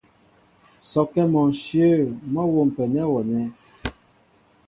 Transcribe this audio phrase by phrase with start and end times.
[0.91, 1.91] Sɔkɛ́ mɔ ǹshyə̂
[2.31, 3.43] mɔ́ a wômpɛ nɛ́ wɔ nɛ̂.